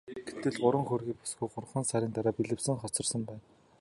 [0.43, 3.41] Гэтэл хөөрхий бүсгүй гуравхан сарын дараа бэлэвсрэн хоцорсон байна.